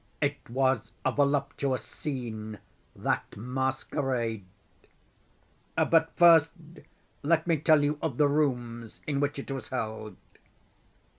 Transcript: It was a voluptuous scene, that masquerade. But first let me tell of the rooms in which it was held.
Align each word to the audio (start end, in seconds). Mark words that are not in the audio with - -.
It 0.19 0.39
was 0.49 0.93
a 1.05 1.11
voluptuous 1.11 1.83
scene, 1.83 2.57
that 2.95 3.37
masquerade. 3.37 4.45
But 5.75 6.09
first 6.15 6.49
let 7.21 7.45
me 7.45 7.57
tell 7.57 7.83
of 8.01 8.17
the 8.17 8.27
rooms 8.27 9.01
in 9.05 9.19
which 9.19 9.37
it 9.37 9.51
was 9.51 9.67
held. 9.67 10.15